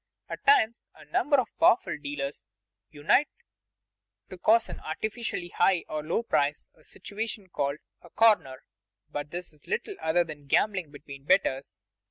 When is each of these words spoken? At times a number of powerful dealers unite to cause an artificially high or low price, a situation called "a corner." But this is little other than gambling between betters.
At 0.29 0.43
times 0.47 0.89
a 0.95 1.05
number 1.05 1.39
of 1.39 1.55
powerful 1.59 1.95
dealers 1.95 2.47
unite 2.89 3.27
to 4.31 4.37
cause 4.39 4.67
an 4.67 4.79
artificially 4.79 5.49
high 5.49 5.85
or 5.87 6.01
low 6.01 6.23
price, 6.23 6.67
a 6.73 6.83
situation 6.83 7.49
called 7.49 7.77
"a 8.01 8.09
corner." 8.09 8.63
But 9.11 9.29
this 9.29 9.53
is 9.53 9.67
little 9.67 9.97
other 9.99 10.23
than 10.23 10.47
gambling 10.47 10.89
between 10.89 11.25
betters. 11.25 11.83